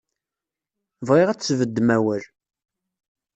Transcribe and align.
Bɣiɣ 1.07 1.27
ad 1.29 1.39
tesbeddem 1.39 1.89
awal. 1.97 2.23